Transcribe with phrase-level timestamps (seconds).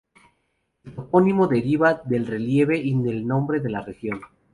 [0.83, 4.19] El topónimo deriva del relieve y del nombre de la región.